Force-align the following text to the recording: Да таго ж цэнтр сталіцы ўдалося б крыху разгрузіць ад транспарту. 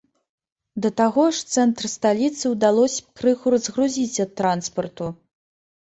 Да 0.85 0.89
таго 1.01 1.25
ж 1.41 1.43
цэнтр 1.53 1.85
сталіцы 1.97 2.45
ўдалося 2.55 2.99
б 3.07 3.23
крыху 3.23 3.47
разгрузіць 3.59 4.21
ад 4.29 4.37
транспарту. 4.43 5.17